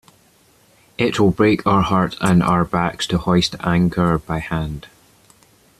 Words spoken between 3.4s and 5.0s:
anchor by hand.